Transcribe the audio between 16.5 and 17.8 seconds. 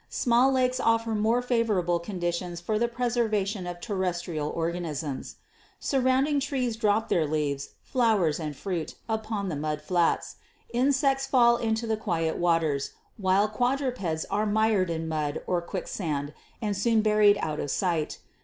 and soon buried out of